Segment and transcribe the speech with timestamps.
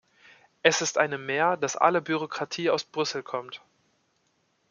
[0.63, 3.61] Es ist eine Mär, dass alle Bürokratie aus Brüssel kommt.